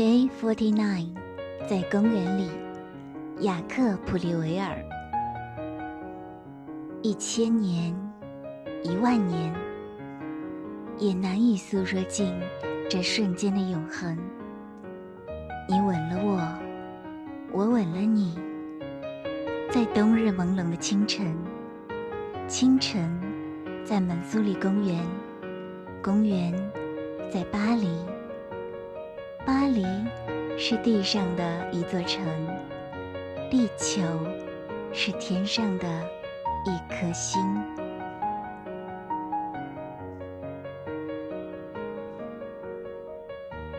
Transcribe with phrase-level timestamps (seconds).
[0.00, 1.12] Day Forty Nine，
[1.68, 2.50] 在公园里，
[3.40, 4.82] 雅克普利维尔。
[7.02, 7.94] 一千年，
[8.82, 9.54] 一万年，
[10.96, 12.34] 也难以诉说尽
[12.88, 14.16] 这瞬间的永恒。
[15.68, 16.40] 你吻了我，
[17.52, 18.38] 我吻了你，
[19.70, 21.36] 在冬日朦胧的清晨。
[22.48, 23.20] 清晨，
[23.84, 24.98] 在蒙苏里公园，
[26.02, 26.54] 公园
[27.30, 27.86] 在巴黎。
[29.74, 29.86] 黎
[30.58, 32.24] 是地上的一座城，
[33.50, 34.02] 地球
[34.92, 35.86] 是天上的
[36.64, 37.69] 一颗星。